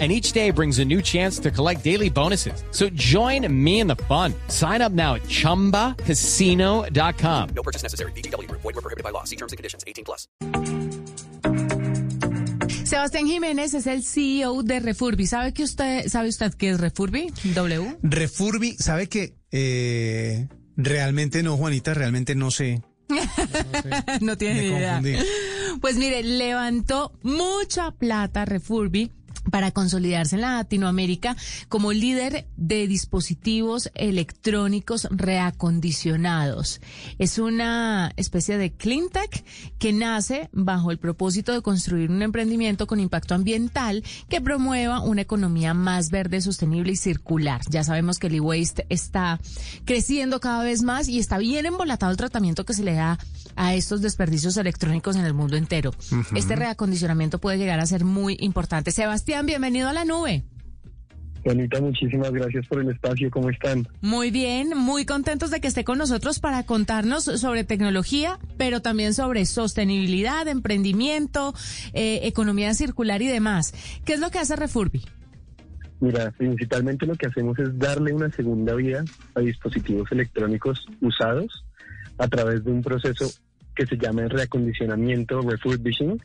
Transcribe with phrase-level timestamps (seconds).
[0.00, 2.64] And each day brings a new chance to collect daily bonuses.
[2.72, 4.34] So join me in the fun.
[4.48, 7.48] Sign up now at ChumbaCasino.com.
[7.54, 8.10] No purchase necessary.
[8.16, 8.50] BGW.
[8.50, 9.22] Void were prohibited by law.
[9.22, 9.84] See terms and conditions.
[9.86, 10.26] 18 plus.
[12.84, 15.26] Sebastián Jiménez es el CEO de Refurbi.
[15.26, 17.32] ¿Sabe que usted sabe usted qué es Refurbi?
[17.54, 17.96] W.
[18.02, 22.82] Refurbi, ¿sabe que eh, realmente no, Juanita, realmente no sé.
[24.20, 24.94] no tiene ni idea.
[24.94, 25.18] confundí.
[25.80, 29.10] Pues mire, levantó mucha plata Refurbi
[29.50, 31.36] para consolidarse en Latinoamérica
[31.68, 36.80] como líder de dispositivos electrónicos reacondicionados.
[37.18, 39.44] Es una especie de clean tech
[39.78, 45.22] que nace bajo el propósito de construir un emprendimiento con impacto ambiental que promueva una
[45.22, 47.60] economía más verde, sostenible y circular.
[47.70, 49.40] Ya sabemos que el e-waste está
[49.84, 53.18] creciendo cada vez más y está bien embolatado el tratamiento que se le da
[53.56, 55.92] a estos desperdicios electrónicos en el mundo entero.
[56.34, 58.90] Este reacondicionamiento puede llegar a ser muy importante.
[58.90, 60.44] Sebastián, bienvenido a la nube.
[61.42, 63.30] Juanita, muchísimas gracias por el espacio.
[63.30, 63.86] ¿Cómo están?
[64.00, 69.12] Muy bien, muy contentos de que esté con nosotros para contarnos sobre tecnología, pero también
[69.12, 71.52] sobre sostenibilidad, emprendimiento,
[71.92, 73.74] eh, economía circular y demás.
[74.06, 75.04] ¿Qué es lo que hace Refurbi?
[76.00, 81.64] Mira, principalmente lo que hacemos es darle una segunda vida a dispositivos electrónicos usados
[82.18, 83.30] a través de un proceso
[83.74, 86.20] que se llama el reacondicionamiento, refurbishing,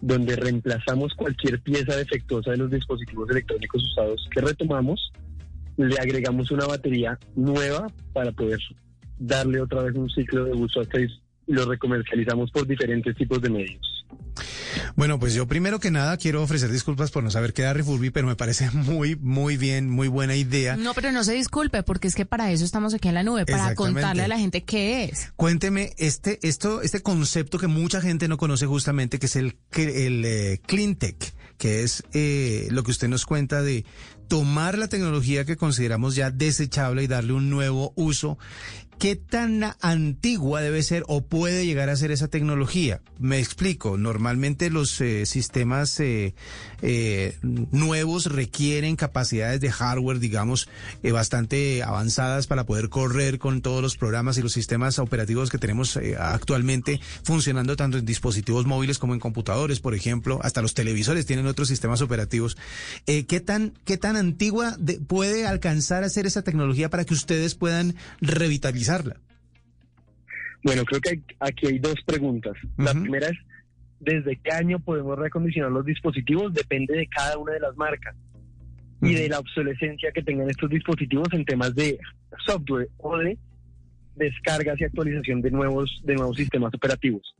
[0.00, 5.12] donde reemplazamos cualquier pieza defectuosa de los dispositivos electrónicos usados que retomamos,
[5.76, 8.60] le agregamos una batería nueva para poder
[9.18, 11.08] darle otra vez un ciclo de uso hasta y
[11.46, 13.93] lo recomercializamos por diferentes tipos de medios.
[14.96, 18.10] Bueno, pues yo primero que nada quiero ofrecer disculpas por no saber qué era Refurbi,
[18.10, 20.76] pero me parece muy, muy bien, muy buena idea.
[20.76, 23.46] No, pero no se disculpe, porque es que para eso estamos aquí en la nube,
[23.46, 25.32] para contarle a la gente qué es.
[25.36, 30.24] Cuénteme este, esto, este concepto que mucha gente no conoce justamente, que es el, el
[30.24, 33.84] eh, clean tech, que es eh, lo que usted nos cuenta de
[34.28, 38.38] tomar la tecnología que consideramos ya desechable y darle un nuevo uso.
[39.04, 43.02] ¿Qué tan antigua debe ser o puede llegar a ser esa tecnología?
[43.18, 43.98] Me explico.
[43.98, 46.34] Normalmente los eh, sistemas eh,
[46.80, 50.70] eh, nuevos requieren capacidades de hardware, digamos,
[51.02, 55.98] bastante avanzadas para poder correr con todos los programas y los sistemas operativos que tenemos
[56.18, 60.40] actualmente funcionando tanto en dispositivos móviles como en computadores, por ejemplo.
[60.42, 62.56] Hasta los televisores tienen otros sistemas operativos.
[63.04, 67.54] ¿qué, tan, ¿Qué tan antigua de- puede alcanzar a ser esa tecnología para que ustedes
[67.54, 67.96] puedan
[70.62, 72.54] Bueno, creo que hay- aquí hay dos preguntas.
[72.78, 73.02] La Ujú.
[73.02, 73.38] primera es,
[74.00, 76.54] ¿desde qué año podemos recondicionar los dispositivos?
[76.54, 78.14] Depende de cada una de las marcas
[79.02, 79.14] y Ujú.
[79.14, 81.98] de la obsolescencia que tengan estos dispositivos en temas de
[82.46, 83.36] software o de
[84.16, 87.34] descargas y actualización de nuevos, de nuevos sistemas operativos.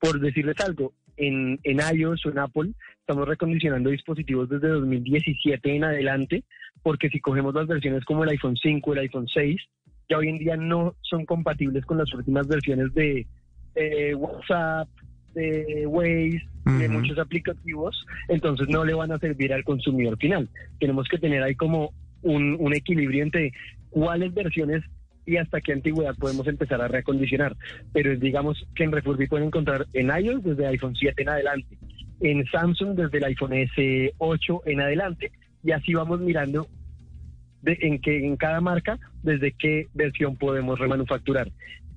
[0.00, 2.70] Por decirles algo, en, en iOS o en Apple
[3.00, 6.44] estamos recondicionando dispositivos desde 2017 en adelante,
[6.82, 9.60] porque si cogemos las versiones como el iPhone 5, el iPhone 6,
[10.08, 13.26] ya hoy en día no son compatibles con las últimas versiones de
[13.74, 14.88] eh, WhatsApp,
[15.34, 16.98] de Waze, de Ujú.
[16.98, 20.48] muchos aplicativos, entonces no le van a servir al consumidor final.
[20.78, 21.92] Tenemos que tener ahí como
[22.22, 23.52] un, un equilibrio entre
[23.90, 24.82] cuáles versiones
[25.24, 27.56] y hasta qué antigüedad podemos empezar a reacondicionar.
[27.92, 31.78] Pero digamos que en Refurbi pueden encontrar en iOS desde iPhone 7 en adelante,
[32.20, 35.30] en Samsung desde el iPhone S8 en adelante,
[35.62, 36.66] y así vamos mirando
[37.62, 41.50] de, en, que, en cada marca desde qué versión podemos remanufacturar.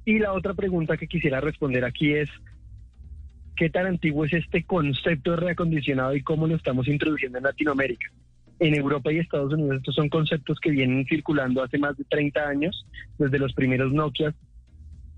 [0.05, 2.29] Y la otra pregunta que quisiera responder aquí es,
[3.55, 8.07] ¿qué tan antiguo es este concepto de reacondicionado y cómo lo estamos introduciendo en Latinoamérica?
[8.59, 12.47] En Europa y Estados Unidos estos son conceptos que vienen circulando hace más de 30
[12.47, 12.85] años,
[13.17, 14.33] desde los primeros Nokia,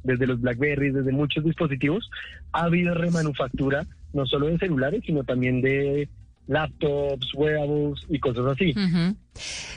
[0.04, 2.10] desde los BlackBerry, desde muchos dispositivos.
[2.52, 6.08] Ha habido remanufactura no solo de celulares, sino también de
[6.48, 8.74] laptops, wearables y cosas así.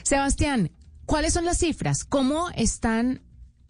[0.03, 0.71] Sebastián,
[1.05, 2.03] ¿cuáles son las cifras?
[2.03, 3.21] ¿Cómo están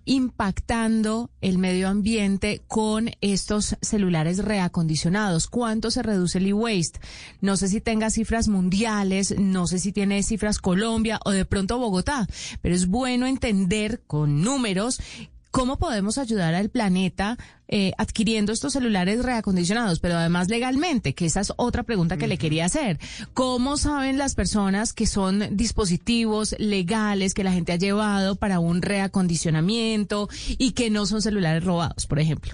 [0.08, 5.48] impactando el medio ambiente con estos celulares reacondicionados?
[5.48, 7.00] ¿Cuánto se reduce el e-waste?
[7.42, 11.78] No sé si tenga cifras mundiales, no sé si tiene cifras Colombia o de pronto
[11.78, 12.26] Bogotá,
[12.62, 15.02] pero es bueno entender con números
[15.58, 17.36] cómo podemos ayudar al planeta
[17.68, 22.38] eh, adquiriendo estos celulares reacondicionados, pero además legalmente, que esa es otra pregunta que le
[22.38, 23.00] quería hacer.
[23.34, 28.84] ¿Cómo saben las personas que son dispositivos legales que la gente ha llevado para un
[28.84, 32.54] reacondicionamiento y que no son celulares robados, por ejemplo?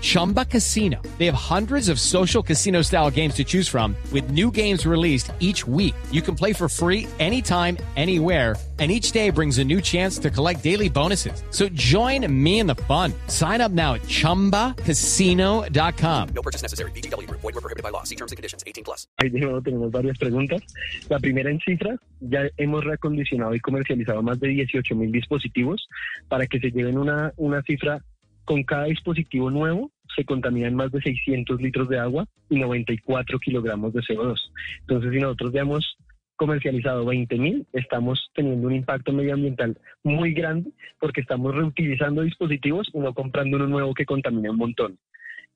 [0.00, 1.00] Chumba Casino.
[1.18, 5.30] They have hundreds of social casino style games to choose from with new games released
[5.38, 5.94] each week.
[6.10, 10.28] You can play for free anytime, anywhere and each day brings a new chance to
[10.30, 11.44] collect daily bonuses.
[11.50, 13.12] So join me in the fun.
[13.28, 16.28] Sign up now at ChumbaCasino.com.
[16.34, 16.90] No purchase necessary.
[16.92, 17.28] BGW.
[17.30, 18.04] Void were prohibited by law.
[18.04, 18.64] See terms and conditions.
[18.66, 19.06] 18 plus.
[19.18, 20.62] ahí de nuevo tenemos varias preguntas.
[21.10, 25.86] La primera en cifras, ya hemos reacondicionado y comercializado más de 18 mil dispositivos
[26.28, 28.02] para que se lleven una, una cifra
[28.50, 33.92] con cada dispositivo nuevo se contaminan más de 600 litros de agua y 94 kilogramos
[33.92, 34.40] de CO2.
[34.80, 35.96] Entonces, si nosotros hemos
[36.34, 42.98] comercializado 20 mil, estamos teniendo un impacto medioambiental muy grande porque estamos reutilizando dispositivos y
[42.98, 44.98] no comprando uno nuevo que contamina un montón.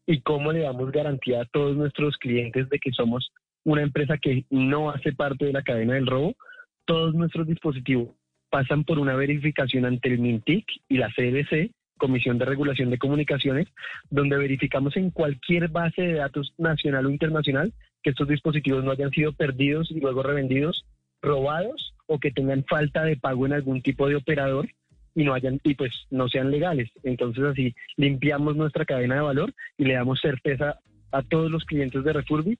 [0.07, 3.33] ¿Y cómo le damos garantía a todos nuestros clientes de que somos
[3.65, 6.37] una empresa que no hace parte de la cadena del robo?
[6.85, 8.11] Todos nuestros dispositivos
[8.51, 13.69] pasan por una verificación ante el MINTIC y la CDC, Comisión de Regulación de Comunicaciones,
[14.11, 19.11] donde verificamos en cualquier base de datos nacional o internacional que estos dispositivos no hayan
[19.11, 20.85] sido perdidos y luego revendidos,
[21.23, 24.69] robados o que tengan falta de pago en algún tipo de operador
[25.15, 26.91] y no hayan y pues no sean legales.
[27.03, 30.79] Entonces así limpiamos nuestra cadena de valor y le damos certeza
[31.13, 32.59] a todos los clientes de Refurbi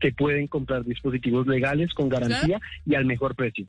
[0.00, 3.66] que pueden comprar dispositivos legales con garantía y al mejor precio.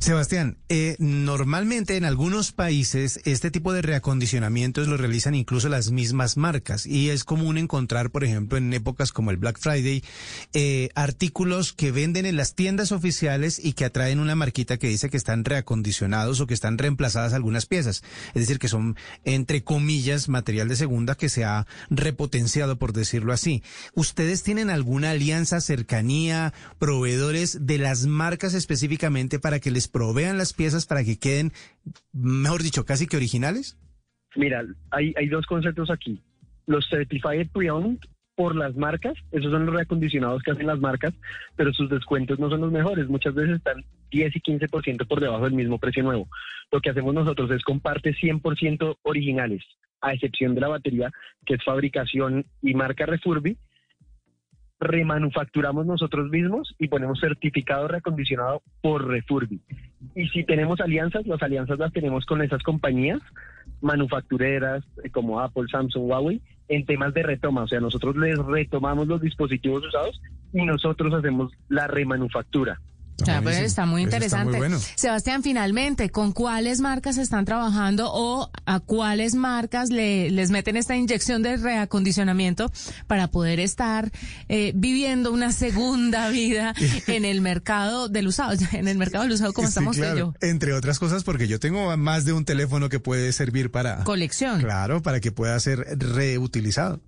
[0.00, 6.38] Sebastián, eh, normalmente en algunos países este tipo de reacondicionamientos lo realizan incluso las mismas
[6.38, 10.02] marcas y es común encontrar, por ejemplo, en épocas como el Black Friday,
[10.54, 15.10] eh, artículos que venden en las tiendas oficiales y que atraen una marquita que dice
[15.10, 18.02] que están reacondicionados o que están reemplazadas algunas piezas.
[18.28, 23.34] Es decir, que son, entre comillas, material de segunda que se ha repotenciado, por decirlo
[23.34, 23.62] así.
[23.94, 30.52] ¿Ustedes tienen alguna alianza, cercanía, proveedores de las marcas específicamente para que les provean las
[30.52, 31.52] piezas para que queden,
[32.12, 33.78] mejor dicho, casi que originales?
[34.36, 36.22] Mira, hay, hay dos conceptos aquí.
[36.66, 37.98] Los Certified Pre-Owned
[38.40, 41.12] por las marcas, esos son los reacondicionados que hacen las marcas,
[41.56, 43.06] pero sus descuentos no son los mejores.
[43.06, 46.26] Muchas veces están 10 y 15% por debajo del mismo precio nuevo.
[46.72, 49.62] Lo que hacemos nosotros es comparte 100% originales,
[50.00, 51.10] a excepción de la batería,
[51.44, 53.58] que es fabricación y marca Refurbi,
[54.80, 59.60] remanufacturamos nosotros mismos y ponemos certificado reacondicionado por Refurbi.
[60.14, 63.20] Y si tenemos alianzas, las alianzas las tenemos con esas compañías
[63.82, 67.62] manufactureras eh, como Apple, Samsung, Huawei, en temas de retoma.
[67.62, 70.20] O sea, nosotros les retomamos los dispositivos usados
[70.52, 72.80] y nosotros hacemos la remanufactura.
[73.20, 74.58] Pues está muy Eso está muy interesante.
[74.58, 74.78] bueno.
[74.94, 80.96] Sebastián, finalmente, ¿con cuáles marcas están trabajando o a cuáles marcas le, les meten esta
[80.96, 82.70] inyección de reacondicionamiento
[83.06, 84.10] para poder estar
[84.48, 86.74] eh, viviendo una segunda vida
[87.06, 90.16] en el mercado del usado, en el mercado del usado como Sí, estamos claro.
[90.18, 90.34] yo?
[90.40, 94.04] Entre otras cosas, porque yo tengo más de un teléfono que puede servir para...
[94.04, 94.60] Colección.
[94.60, 97.00] Claro, para que pueda ser reutilizado.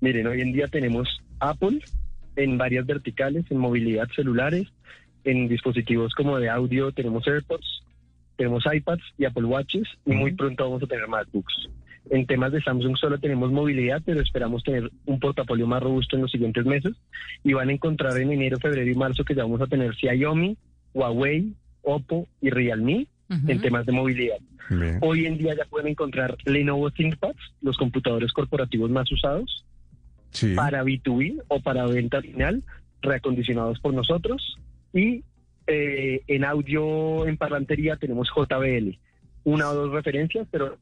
[0.00, 1.08] Miren, hoy en día tenemos
[1.40, 1.80] Apple
[2.36, 4.68] en varias verticales, en movilidad celulares,
[5.24, 7.82] en dispositivos como de audio, tenemos AirPods,
[8.36, 11.68] tenemos iPads y Apple Watches y muy pronto vamos a tener MacBooks.
[12.08, 16.22] En temas de Samsung solo tenemos movilidad, pero esperamos tener un portafolio más robusto en
[16.22, 16.94] los siguientes meses
[17.44, 20.56] y van a encontrar en enero, febrero y marzo que ya vamos a tener Xiaomi,
[20.94, 21.52] Huawei,
[21.82, 23.50] Oppo y Realme Ujú.
[23.50, 24.38] en temas de movilidad.
[24.70, 24.98] Bien.
[25.02, 29.64] Hoy en día ya pueden encontrar Lenovo ThinkPads, los computadores corporativos más usados,
[30.54, 32.62] Para B2B o para venta final,
[33.02, 34.58] reacondicionados por nosotros.
[34.92, 35.24] Y
[35.66, 38.98] eh, en audio, en parlantería, tenemos JBL.
[39.44, 40.76] Una o dos referencias, pero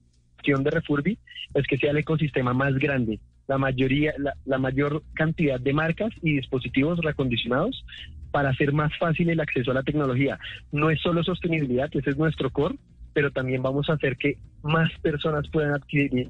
[0.45, 1.19] la de Refurbi
[1.55, 3.21] es que sea el ecosistema más grande.
[3.47, 4.15] La mayoría,
[4.45, 7.85] la, mayor cantidad de marcas y dispositivos reacondicionados
[8.31, 10.39] para hacer más fácil el acceso a la tecnología.
[10.71, 12.77] No es solo sostenibilidad, ese es nuestro core,
[13.15, 16.29] pero también vamos a hacer que más personas puedan adquirir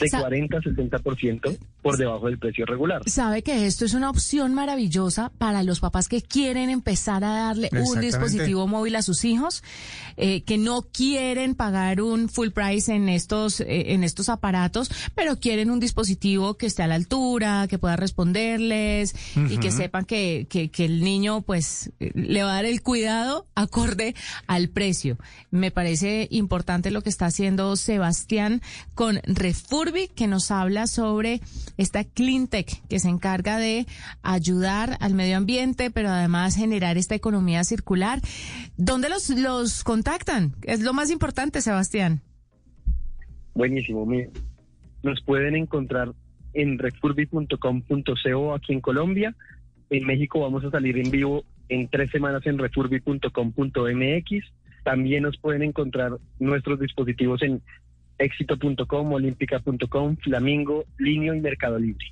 [0.00, 3.02] de Sa- 40 a 60% por debajo del precio regular.
[3.06, 7.70] Sabe que esto es una opción maravillosa para los papás que quieren empezar a darle
[7.72, 9.62] un dispositivo móvil a sus hijos,
[10.16, 15.36] eh, que no quieren pagar un full price en estos eh, en estos aparatos, pero
[15.38, 19.14] quieren un dispositivo que esté a la altura, que pueda responderles
[19.48, 23.46] y que sepan que, que, que el niño pues le va a dar el cuidado
[23.54, 24.14] acorde
[24.46, 25.16] al precio.
[25.50, 28.60] Me parece importante lo que está haciendo Sebastián
[28.94, 29.20] con
[29.70, 31.40] Refurbi, que nos habla sobre
[31.76, 33.84] esta cleantech que se encarga de
[34.22, 38.20] ayudar al medio ambiente, pero además generar esta economía circular.
[38.78, 40.54] ¿Dónde los, los contactan?
[40.62, 42.22] Es lo más importante, Sebastián.
[43.54, 44.08] Buenísimo.
[45.02, 46.14] Nos pueden encontrar
[46.54, 49.36] en refurbi.com.co aquí en Colombia.
[49.90, 54.44] En México vamos a salir en vivo en tres semanas en refurbi.com.mx.
[54.82, 57.60] También nos pueden encontrar nuestros dispositivos en
[58.18, 62.06] éxito.com, olímpica.com, Flamingo, Linio y Mercado Libre.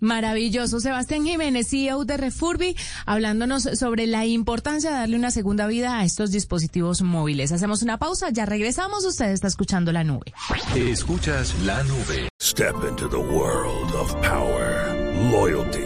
[0.00, 0.80] Maravilloso.
[0.80, 2.76] Sebastián Jiménez, CEO de Refurbi,
[3.06, 7.52] hablándonos sobre la importancia de darle una segunda vida a estos dispositivos móviles.
[7.52, 9.04] Hacemos una pausa, ya regresamos.
[9.04, 10.34] Usted está escuchando la nube.
[10.76, 12.28] Escuchas la nube.
[12.42, 14.94] Step into the world of power,
[15.32, 15.85] loyalty,